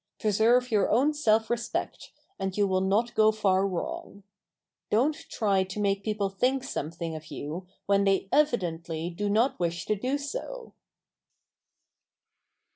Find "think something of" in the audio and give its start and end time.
6.27-7.29